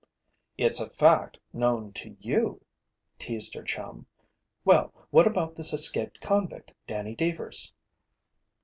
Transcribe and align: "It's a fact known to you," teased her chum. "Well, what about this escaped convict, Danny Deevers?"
"It's 0.57 0.79
a 0.79 0.89
fact 0.89 1.37
known 1.53 1.93
to 1.93 2.17
you," 2.19 2.59
teased 3.19 3.53
her 3.53 3.61
chum. 3.61 4.07
"Well, 4.65 4.91
what 5.11 5.27
about 5.27 5.55
this 5.55 5.73
escaped 5.73 6.19
convict, 6.21 6.73
Danny 6.87 7.15
Deevers?" 7.15 7.71